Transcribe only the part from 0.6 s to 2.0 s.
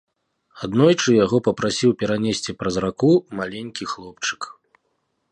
Аднойчы яго папрасіў